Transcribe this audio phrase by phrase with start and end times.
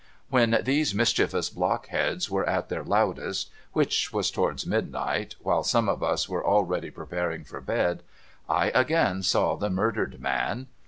[0.29, 6.01] When these mischievous blockheads were at their loudest, which was towards midnight, while some of
[6.01, 8.01] us were already preparing for bed,
[8.49, 10.65] I again saw the murdered man.